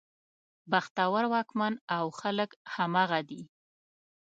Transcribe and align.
بختور 0.71 1.23
واکمن 1.33 1.73
او 1.97 2.05
خلک 2.19 2.49
همغه 2.75 3.19
دي. 3.29 3.41